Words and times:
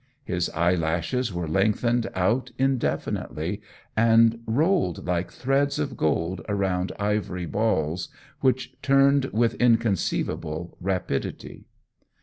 His 0.23 0.49
eyelashes 0.55 1.31
were 1.31 1.47
lengthened 1.47 2.09
out 2.15 2.49
indefinitely, 2.57 3.61
and 3.95 4.39
rolled 4.47 5.05
like 5.05 5.29
threads 5.31 5.77
of 5.77 5.95
gold 5.95 6.41
around 6.49 6.91
ivory 6.97 7.45
balls, 7.45 8.09
which 8.39 8.73
turned 8.81 9.25
with 9.25 9.53
inconceivable 9.61 10.75
rapidity. 10.81 11.67